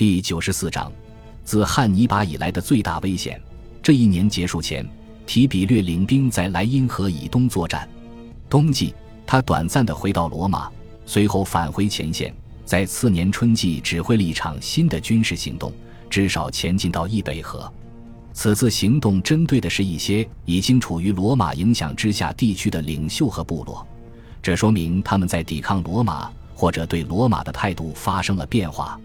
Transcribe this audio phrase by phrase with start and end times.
[0.00, 0.90] 第九十四章，
[1.44, 3.38] 自汉尼拔以来的最大危险。
[3.82, 4.82] 这一年结束前，
[5.26, 7.86] 提比略领兵在莱茵河以东作战。
[8.48, 8.94] 冬季，
[9.26, 10.70] 他短暂的回到罗马，
[11.04, 12.34] 随后返回前线，
[12.64, 15.70] 在次年春季指挥了一场新的军事行动，
[16.08, 17.70] 至少前进到易北河。
[18.32, 23.86] 此次行动针对的是一些已经处于罗马影响之下地区的领袖和部落，
[24.40, 28.98] 这说明他们在抵抗罗马或者对罗马的态度发生了变化。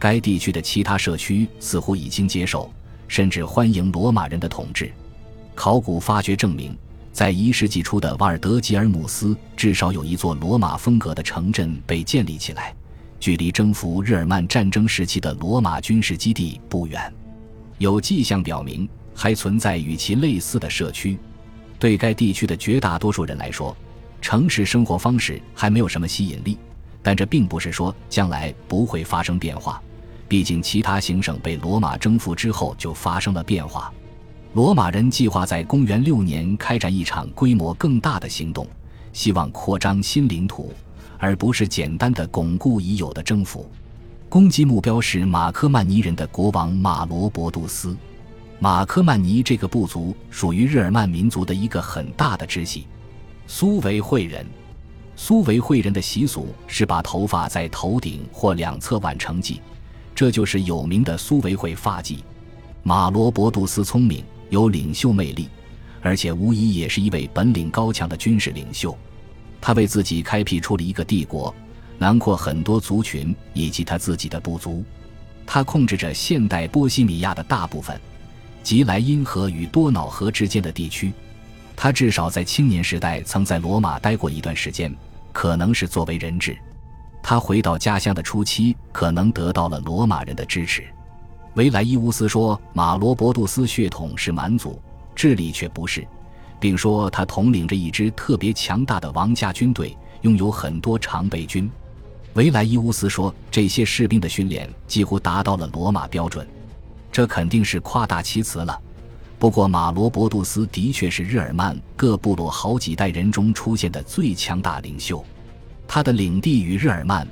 [0.00, 2.72] 该地区的其他社区似乎已经接受，
[3.06, 4.90] 甚至欢迎罗马人的统治。
[5.54, 6.74] 考古发掘证明，
[7.12, 12.74] 在一世纪初的瓦尔德吉尔姆斯，至少有一座罗马风格的城镇被建立起来，
[13.20, 17.12] 距离征服日耳曼战争时期的罗马军事基地不远。
[17.76, 21.18] 有迹象表明，还存在与其类似的社区。
[21.78, 23.76] 对该地区的绝大多数人来说，
[24.22, 26.56] 城市生活方式还没有什么吸引力。
[27.02, 29.82] 但这并不是说将来不会发生变化，
[30.30, 33.92] 毕竟其他行省被罗马征服之后就发生了变化。
[34.52, 38.64] 罗马人计划在公元六年开展一场规模更大的行动，
[39.12, 40.72] 希望扩张新领土，
[41.18, 43.68] 而不是简单的巩固已有的征服。
[44.28, 47.96] 攻击目标是马科曼尼人的国王马罗博杜斯。
[48.60, 52.86] 马科曼尼这个部族属于日耳曼民族的一个很大的支系。
[53.48, 54.46] 苏维会人，
[55.16, 59.58] 苏维会人的习俗是把头发在头顶或两侧挽成髻，
[60.20, 62.22] 这就是有名的苏维会发迹。
[62.82, 65.48] 马罗博杜斯聪明，有领袖魅力，
[66.02, 68.94] 而且无疑也是一位本领高强的军事领袖。
[69.62, 71.54] 他为自己开辟出了一个帝国。
[71.96, 74.84] 囊括很多族群以及他自己的部族，
[75.46, 77.98] 他控制着现代波西米亚的大部分，
[78.62, 81.10] 及莱茵河与多瑙河之间的地区。
[81.74, 84.94] 他至少在青年时代曾在罗马待过一段时间，
[85.32, 86.54] 可能是作为人质。
[87.22, 90.84] 他回到家乡的初期，可能得到了罗马人的支持。
[91.54, 94.80] 维莱伊乌斯说，马罗伯杜斯血统是蛮族，
[95.14, 96.06] 智力却不是，
[96.58, 101.70] 并说他统领着一支特别强大的王家军队，拥有很多常备军。
[102.34, 106.46] 维莱伊乌斯说：“这些士兵的训练几乎达到了罗马标准，
[107.10, 108.80] 这肯定是夸大其词了。
[109.36, 115.24] 不过，马罗伯杜斯的确是日耳曼各部落好几代人中出现的最强大领袖。
[115.92, 117.26] 他的领地与日耳曼、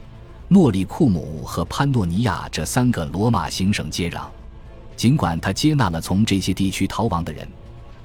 [0.48, 4.22] 诺里库姆和潘诺尼亚这三个罗马行省接壤。
[4.96, 7.46] 尽管他接纳了从这些地区逃亡的人，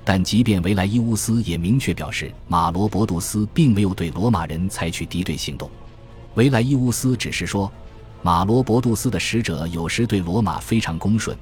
[0.05, 5.67] 但即便维莱伊乌斯也明确表示，马罗博杜斯并没有对罗马人采取敌对行动。”
[6.37, 7.71] 维莱伊乌斯只是说，
[8.21, 11.35] 马罗博杜斯的使者有时对罗马非常恭顺，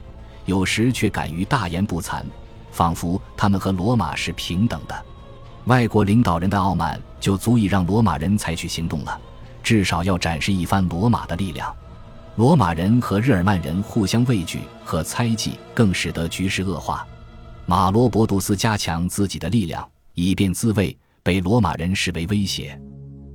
[0.46, 2.24] 有时却敢于大言不惭，
[2.72, 4.96] 仿佛他们和罗马是平等的。
[5.66, 9.18] 外国领导人的傲慢就足以让罗马人采取行动了，
[9.64, 11.74] 至少要展示一番罗马的力量。
[12.36, 17.08] 罗马人和日耳曼人互相畏惧和猜忌，更使得局势恶化。
[17.66, 22.78] 马罗博杜斯加强自己的力量，以便自卫，被罗马人视为威胁。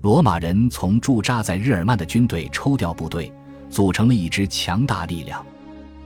[0.03, 3.33] 罗马人从驻扎在日耳曼的军队抽调部队，
[3.71, 5.45] 组成了一支强大力量，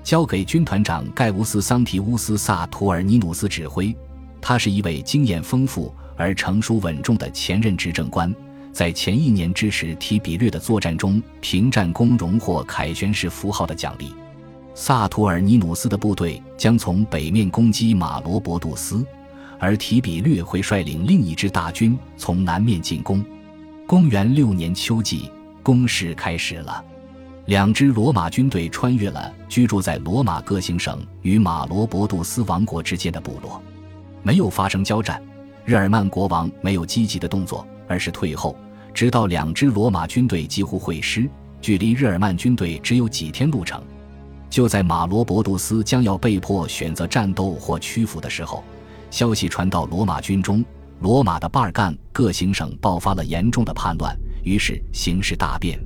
[0.03, 3.97] 交给军团长盖乌斯·桑提乌斯·萨图尔尼努斯指挥。
[4.41, 8.33] 他是一位经验丰富而成熟稳重的前任执政官，
[8.73, 14.13] 在前一年支持提比略的作战中凭战功荣获凯旋式符号的奖励。
[14.75, 19.03] 萨图尔尼努斯的部队将从北面攻击马罗伯杜斯，
[19.59, 23.25] 而提比略会率领另一支大军从南面进攻。
[23.87, 25.31] 公元六年秋季，
[25.63, 26.85] 攻势开始了。
[27.47, 33.61] 两支罗马军队穿越了居住在罗马各行省与马罗伯杜斯王国之间的部落，
[34.23, 35.21] 没有发生交战。
[35.71, 38.57] 日耳曼国王没有积极的动作，而是退后，
[38.93, 43.81] 直到两支罗马军队几乎会师，距离日耳曼军队只有几天路程。
[44.51, 48.65] 就在马罗伯杜斯将要被迫选择战斗或屈服的时候，
[49.13, 50.65] 消息传到罗马军中。
[50.99, 55.81] 罗马的巴尔干各行省爆发了严重的叛乱，于是形势大变。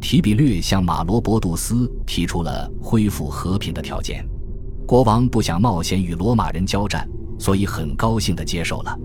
[0.00, 4.24] 提比略向马罗伯杜斯提出了恢复和平的条件。
[4.86, 7.08] 国王不想冒险与罗马人交战，
[7.40, 8.96] 所以很高兴地接受了。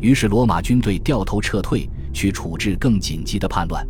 [0.00, 3.86] 于是罗马军队掉头撤退，去处置更紧急的叛乱。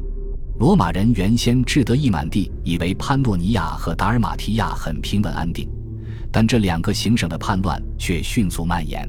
[0.58, 5.68] 罗马人原先志得意满地以为潘诺尼亚和达尔马提亚很平稳安定，
[6.32, 9.08] 但这两个行省的叛乱却迅速蔓延。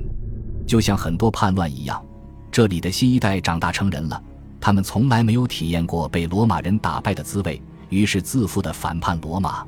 [0.68, 2.04] 就像很多叛乱一样，
[2.52, 4.22] 这里的新一代长大成人了，
[4.62, 7.60] 他们从来没有体验过被罗马人打败的滋味，
[7.90, 9.66] 于是自负的反叛罗马。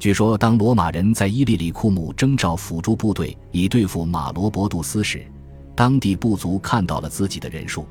[0.00, 5.24] 据说，当罗马人在伊利里库姆征召辅助部队以对付马罗伯杜斯时，
[5.74, 7.86] 当地部族看到了自己的人数，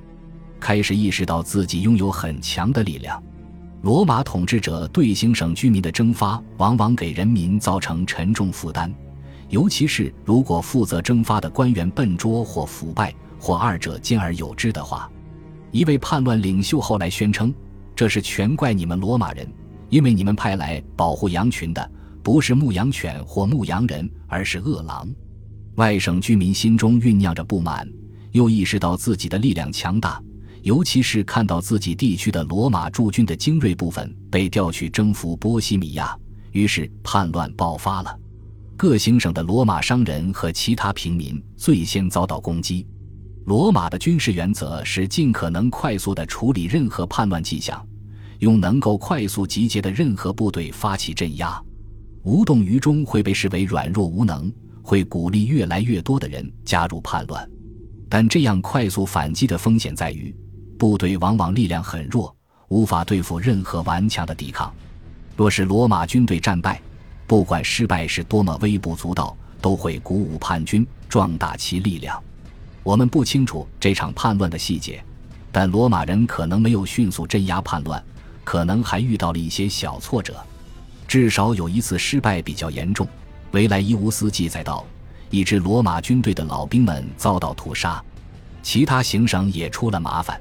[0.60, 3.22] 开始意识到自己拥有很强的力量。
[3.82, 8.94] 罗马统治者对行省居民的征发，往往给人民造成沉重负担，
[9.50, 15.10] 尤其是如果负责征发的官员笨拙或腐败，或二者兼而有之的话。
[15.72, 17.52] 一位叛乱领袖后来宣称
[17.96, 19.52] ：“这是全怪你们罗马人，
[19.90, 21.92] 因为你们派来保护羊群的
[22.22, 25.10] 不是牧羊犬或牧羊人，而是恶狼。”
[25.82, 27.92] 外省居民心中酝酿着不满，
[28.34, 30.22] 又意识到自己的力量强大。
[30.62, 36.16] 尤其是看到自己地区的罗马驻军的精锐部分被调去征服波西米亚，
[36.52, 38.16] 于是叛乱爆发了。
[38.78, 42.86] 各行省的罗马商人和其他平民最先遭到攻击。
[43.46, 47.84] 罗马的军事原则是尽可能快速地处理任何叛乱迹象，
[48.38, 51.60] 用能够快速集结的任何部队发起镇压。
[52.22, 57.50] 无动于衷会被视为软弱无能，会鼓励越来越多的人加入叛乱。
[58.10, 60.36] 但这样快速反击的风险在于。
[60.78, 62.36] 部队往往力量很弱，
[62.70, 64.74] 无法对付任何顽强的抵抗。
[65.38, 66.82] 若是罗马军队战败，
[67.28, 72.20] 不管失败是多么微不足道，都会鼓舞叛军，壮大其力量。
[72.82, 75.04] 我们不清楚这场叛乱的细节，
[75.52, 78.04] 但罗马人可能没有迅速镇压叛乱，
[78.44, 80.36] 可能还遇到了一些小挫折。
[81.08, 83.08] 至少有一次失败比较严重。
[83.52, 84.86] 维莱伊乌斯记载道，
[85.30, 88.02] 一支罗马军队的老兵们遭到屠杀，
[88.64, 90.40] 其他行省也出了麻烦。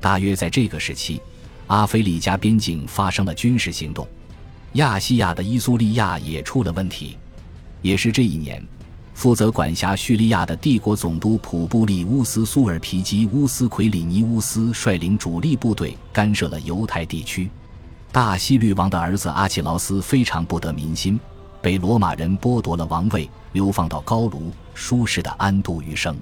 [0.00, 1.20] 大约在这个时期，
[1.68, 4.06] 阿非利加边境发生了军事行动，
[4.72, 7.16] 亚细亚的伊苏利亚也出了问题。
[7.82, 8.60] 也是这一年，
[9.14, 17.48] 负责管辖叙利亚的帝国总督普布利乌斯·苏尔皮基乌斯·奎里尼乌斯率领主力部队干涉了犹太地区。
[18.10, 21.18] 大西律王的儿子阿契劳斯非常不得民心，
[21.62, 26.16] 被罗马人剥夺了王位，流放到高卢，舒适的安度余生。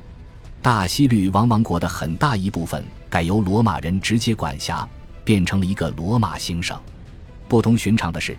[0.60, 4.86] 大西律王王国的很大一部分改由罗马人直接管辖，
[5.24, 6.78] 变成了一个罗马行省。
[7.46, 8.36] 不同寻常的是，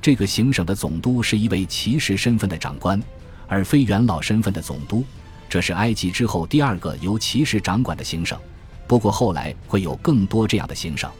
[0.00, 3.02] 这个行省的总督是一位骑士身份的长官，
[3.48, 5.04] 而非元老身份的总督。
[5.48, 8.38] 这是埃及之后第二个由骑士掌管的行省。
[8.86, 11.10] 不过后来会有更多这样的行省。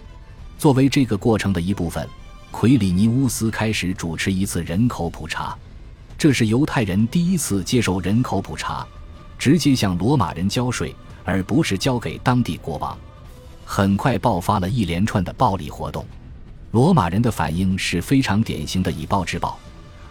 [0.58, 2.06] 作为这个过程的一部分，
[2.52, 5.56] 奎里尼乌斯开始主持一次人口普查，
[6.16, 8.86] 这是犹太人第一次接受人口普查。
[9.36, 10.94] 直接向罗马人交税，
[11.24, 12.96] 而不是交给当地国王。
[13.64, 16.06] 很快爆发了一连串的暴力活动，
[16.70, 19.58] 罗马人的反应是非常典型的以暴制暴，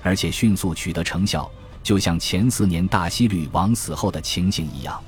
[0.04, 1.50] 而且迅速取得成效，
[1.82, 5.02] 就像前四年大希律王死后的情形一样。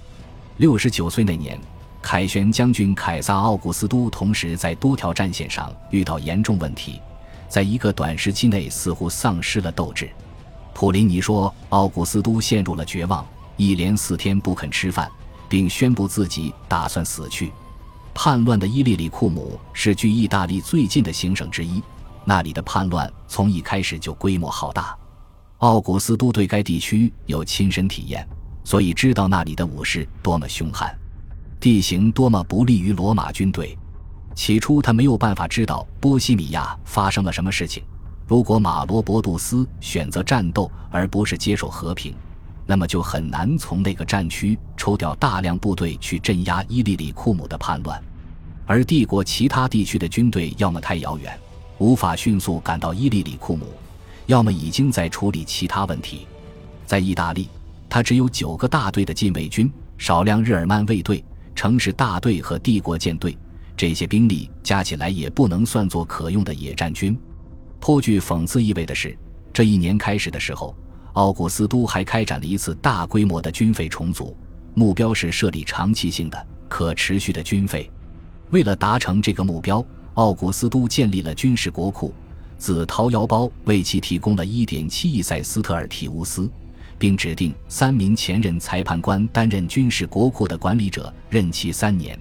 [0.57, 1.59] 六十九岁那年，
[2.01, 7.01] 凯旋将军凯撒·奥古斯都同时在多条战线上遇到严重问题，
[7.53, 10.09] 在一个短时期内似乎丧失了斗志。
[10.73, 13.23] 普林尼说，奥古斯都陷入了绝望。
[13.57, 15.07] 一连四天不肯吃饭，
[15.47, 17.51] 并宣布自己打算死去。
[18.11, 21.79] 叛乱的伊利里库姆是距意大利最近的行省之一，
[22.25, 24.97] 那里的叛乱从一开始就规模浩大。
[25.59, 28.27] 奥古斯都对该地区有亲身体验，
[28.63, 30.91] 所以知道那里的武士多么凶悍，
[31.59, 33.77] 地形多么不利于罗马军队。
[34.35, 37.83] 起初他没有办法知道波西米亚发生了什么事情。
[38.27, 42.13] 如果马罗博杜斯选择战斗而不是接受和平。
[42.65, 48.01] 那么就很难从那个战区抽调大量部队去镇压伊利里库姆的叛乱，
[48.65, 51.37] 而帝国其他地区的军队要么太遥远，
[51.77, 53.65] 无法迅速赶到伊利里库姆，
[54.27, 56.25] 要么已经在处理其他问题。
[56.85, 57.49] 在意大利，
[57.89, 61.21] 他只有九个大队的禁卫军、少量日耳曼卫队、
[61.53, 63.37] 城市大队和帝国舰队，
[63.75, 67.17] 这些兵力加起来也不能算作可用的野战军。
[67.79, 69.17] 颇具讽刺意味的是，
[69.51, 70.75] 这一年开始的时候。
[71.13, 74.35] 奥古斯都还开展了一次大规模的军费重组，
[74.73, 77.87] 目标是设立长期性的、可持续的军费。
[78.49, 82.11] 为了达成这个目标，奥古斯都建立了军事国库，
[82.57, 86.49] 自掏腰包为其提供了一点七亿塞斯特尔提乌斯，
[86.97, 92.17] 并指定三名前任裁判官担任军事国库的管理者，任期三年。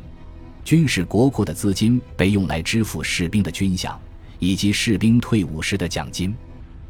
[0.64, 3.95] 军事国库的资金被用来支付士兵的军饷，
[4.38, 6.35] 以及士兵退伍时的奖金。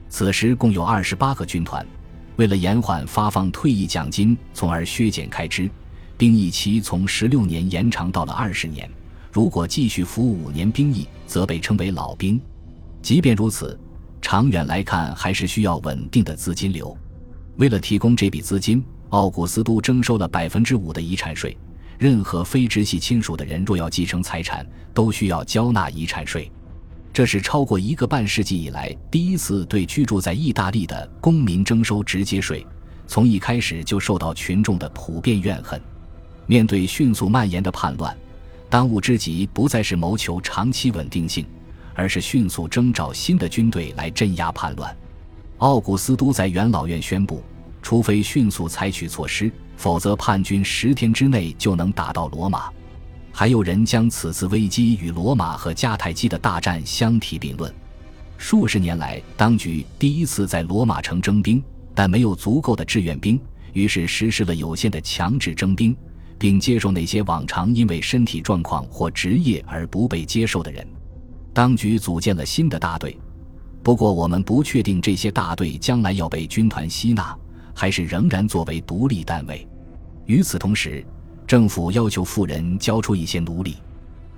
[0.09, 1.85] 此时共有二十八个军团，
[2.37, 5.71] 为了延缓发放退役奖金，从而削减开支，
[6.19, 8.89] 兵役期从十六年延长到了二十年。
[9.33, 12.39] 如果继续服务五年兵役，则被称为老兵。
[13.01, 13.79] 即便如此，
[14.21, 16.95] 长远来看还是需要稳定的资金流。
[17.57, 21.57] 为了提供这笔资金，奥古斯都征收了百分之五的遗产税。
[21.99, 26.51] 任何非直系亲属的人若要继承财产，都需要交纳遗产税。
[27.13, 32.67] 这是超过一个半世纪以来第一次对居住在意大利的公民征收直接税，
[33.07, 35.81] 从一开始就受到群众的普遍怨恨。
[36.47, 38.17] 面对迅速蔓延的叛乱，
[38.71, 41.47] 当务之急不再是谋求长期稳定性，
[41.95, 44.97] 而是迅速征召新的军队来镇压叛乱。
[45.59, 47.43] 奥古斯都在元老院宣布，
[47.83, 52.71] 除非迅速采取措施，否则叛军十天之内就能打到罗马。
[53.33, 57.75] 还有人将此次危机与罗马和迦太基的大战相提并论。
[58.39, 61.61] 数十年来，当局第一次在罗马城征兵，
[61.97, 63.41] 但没有足够的志愿兵，
[63.73, 65.97] 于是实施了有限的强制征兵，
[66.39, 70.87] 并接受那些往常因为身体状况或职业而不被接受的人。
[71.53, 73.19] 当局组建了新的大队。
[73.83, 77.37] 不过，我们不确定这些大队将来要被军团吸纳，
[77.75, 79.67] 还是仍然作为独立单位。
[80.33, 81.05] 与此同时，
[81.47, 83.77] 政府要求富人交出一些奴隶，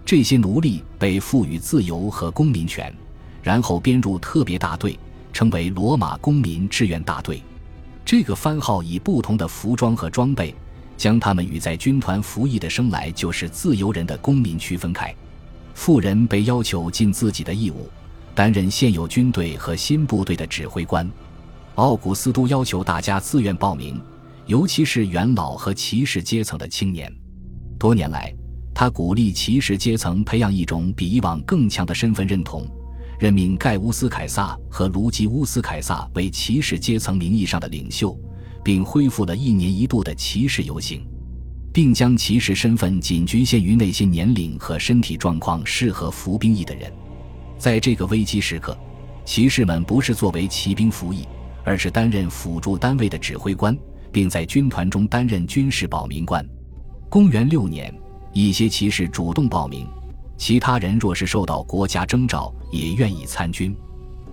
[0.05, 2.93] 这些奴隶被赋予自由和公民权，
[3.45, 4.99] 然后编入特别大队，
[5.33, 7.41] 称为罗马公民志愿大队。
[8.05, 10.53] 这个番号以不同的服装和装备，
[10.97, 15.15] 将他们与在军团服役的生来就是自由人的公民区分开。
[15.75, 17.89] 富人被要求尽自己的义务。
[18.35, 21.09] 担任现有军队和新部队的指挥官，
[21.77, 24.01] 奥古斯都要求大家自愿报名，
[24.47, 27.11] 尤其是元老和骑士阶层的青年。
[27.79, 28.35] 多年来，
[28.75, 32.67] 他鼓励骑士阶层培养一种比以往更强的身份认同，
[33.19, 38.19] 任命盖乌斯·凯撒和卢基乌斯·凯撒为骑士阶层名义上的领袖，
[38.63, 41.07] 并恢复了一年一度的骑士游行，
[41.73, 46.93] 并将骑士身份仅局限于那些年龄和身体状况适合服兵役的人。
[47.57, 48.77] 在这个危机时刻，
[49.25, 51.27] 骑士们不是作为骑兵服役，
[51.65, 53.77] 而是担任辅助单位的指挥官，
[54.15, 56.49] 并在军团中担任军事保民官。
[57.09, 57.93] 公元六年，
[58.33, 59.85] 一些骑士主动报名，
[60.37, 63.75] 其他人若是受到国家征召，也愿意参军。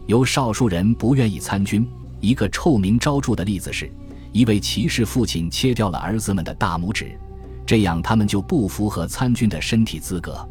[0.05, 1.83] 有少数人不愿意参军。
[2.19, 3.91] 一个臭名昭著的例子是，
[4.31, 7.17] 一位骑士父亲切掉了儿子们的大拇指，
[7.65, 10.47] 这样他们就不符合参军的身体资格。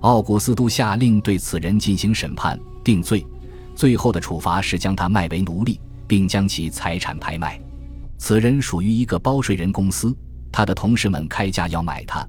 [0.00, 3.26] 奥古斯都下令对此人进行审判、定罪，
[3.74, 7.60] 最后的处罚是将他卖为奴隶，并将其财产拍卖。
[8.24, 10.16] 此人属于一个包税人公司，
[10.52, 12.24] 他的同事们开价要买他，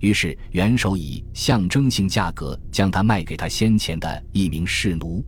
[0.00, 5.22] 于是元首以象征性价格将他卖给他先前的一名士奴。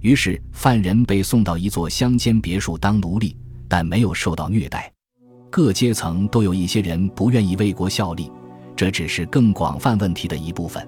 [0.00, 3.36] 于是犯人被送到一座乡间别墅当奴隶，
[3.68, 4.92] 但没有受到虐待。
[5.48, 8.28] 各阶层都有一些人不愿意为国效力，
[8.74, 10.84] 这只是更广泛问题的一部分。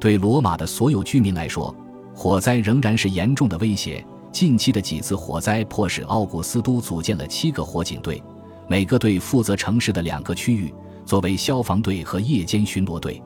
[0.00, 1.72] 对罗马的所有居民来说，
[2.12, 4.04] 火灾仍然是严重的威胁。
[4.32, 8.22] 近期的几次火灾迫使奥古斯都组建了七个火警队，
[8.68, 10.72] 每个队负责城市的两个区域，
[11.04, 13.20] 作为消防队和夜间巡逻队。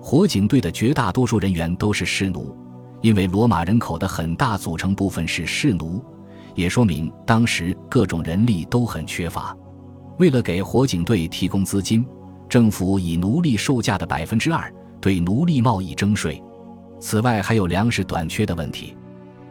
[0.00, 2.56] 火警队的绝大多数人员都是士奴，
[3.00, 6.02] 因为罗马人口的很大组成部分是士奴，
[6.54, 9.56] 也说明当时各种人力都很缺乏。
[10.18, 12.04] 为了给火警队提供资金，
[12.48, 14.72] 政府以奴隶售价的百分之二。
[15.00, 16.42] 对奴隶贸易征税，
[17.00, 18.94] 此外还有粮食短缺的问题，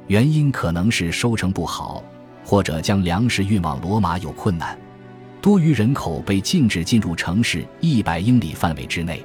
[0.09, 2.03] 原因可能是收成不好，
[2.43, 4.75] 或者将粮食运往罗马有困难。
[5.39, 9.23] 多余人口被禁止进入城市一百英里范围之内。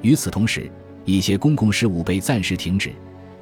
[0.00, 0.72] 与此同时，
[1.04, 2.90] 一些公共事务被暂时停止，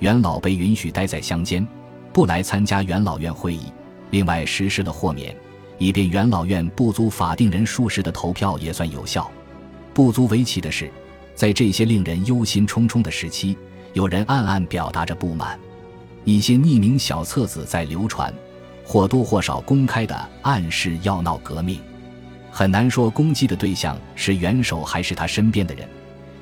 [0.00, 1.64] 元老被允许待在乡间，
[2.12, 3.72] 不来参加元老院会议。
[4.10, 5.32] 另外，实施了豁免，
[5.78, 9.30] 以便元老院不足法定人数时的投票也算有效。
[9.94, 10.90] 不足为奇的是。
[11.34, 13.56] 在这些令人忧心忡忡的时期，
[13.94, 15.58] 有人暗暗表达着不满，
[16.24, 18.32] 一些匿名小册子在流传，
[18.84, 21.80] 或多或少公开的暗示要闹革命。
[22.50, 25.88] 很难说攻击的对象是元首还是他身边的人，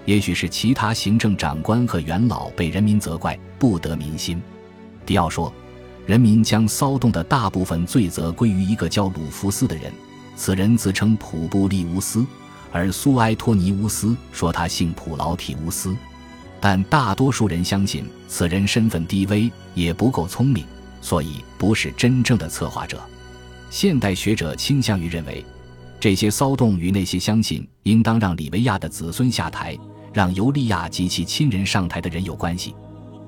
[0.05, 4.43] 也许是其他行政长官和元老被人民责怪不得民心。
[5.07, 5.53] 迪奥说，
[6.07, 9.93] 人民将骚动的大部分罪责归于一个叫鲁弗斯的人，
[10.37, 12.27] 此人自称普布利乌斯。
[12.73, 15.97] 而苏埃托尼乌斯说他姓普劳提乌斯，
[16.61, 20.65] 但大多数人相信此人身份低微，也不够聪明，
[21.01, 23.01] 所以不是真正的策划者。
[23.71, 25.45] 现代学者倾向于认为，
[25.99, 29.79] 这些骚动与那些相信应当让里维亚的子孙下台、
[30.13, 32.75] 让尤利娅及其亲人上台的人有关系。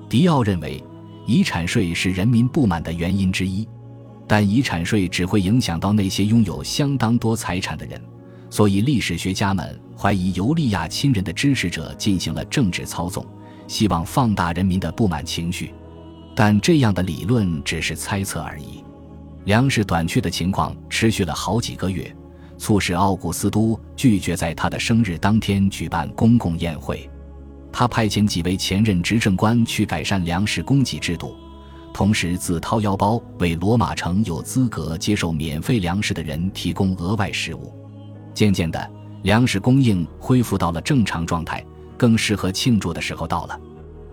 [0.09, 0.83] 迪奥认为，
[1.25, 3.67] 遗产税是人民不满的原因之一，
[4.27, 7.99] 但遗产税只会影响到那些拥有相当多财产的人。
[8.53, 13.25] 所以，历史学家们怀疑尤利娅亲人的支持者进行了政治操纵，
[13.67, 15.73] 希望放大人民的不满情绪。
[16.35, 18.83] 但这样的理论只是猜测而已。
[19.45, 22.15] 粮食短缺的情况持续了好几个月，
[22.59, 27.09] 促使奥古斯都拒绝在他的生日当天举办公共宴会。
[27.71, 31.35] 他派遣几位前任执政官去改善粮食供给制度，
[31.91, 37.73] 同时自掏腰包为罗马城有资格接受免费粮食的人提供额外食物。
[38.33, 38.91] 渐渐的，
[39.23, 41.65] 粮食供应恢复到了正常状态，
[41.97, 43.59] 更适合庆祝的时候到了。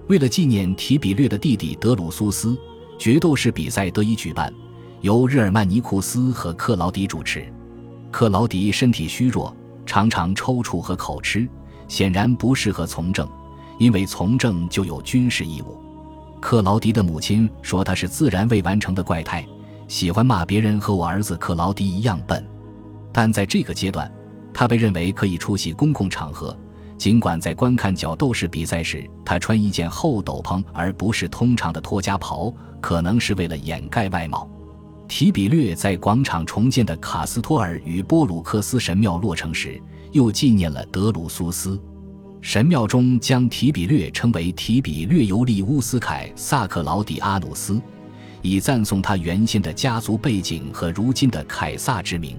[0.08, 2.58] 为了纪念提比略的弟弟德鲁苏斯，
[2.98, 4.52] 决斗士比赛得以举办，
[5.00, 7.46] 由日耳曼尼库斯和克劳迪主持。
[8.10, 9.54] 克劳迪身体虚弱，
[9.86, 11.48] 常常抽搐和口吃，
[11.86, 13.28] 显然不适合从政，
[13.78, 15.80] 因为从政就有军事义务。
[16.40, 19.46] 克劳迪的母亲说他是自然未完成的怪胎，
[19.86, 22.44] 喜欢骂别人和我儿子克劳迪一样笨。
[23.12, 24.10] 但在这个阶段，
[24.52, 26.56] 他被认为可以出席公共场合。
[26.98, 34.46] 尽管在观看角斗士比赛时，他穿一件厚斗篷而不是通常的托家袍，可能是为了掩盖外貌。
[35.08, 39.80] 提比略在广场重建的卡斯托尔与波鲁克斯神庙落成时，
[40.12, 41.80] 又纪念了德鲁苏斯。
[42.42, 47.80] 神庙中将提比略称为提比略尤利乌斯凯萨克劳迪阿努斯，
[48.42, 52.38] 以赞颂他原先的家族背景和如今的凯撒之名。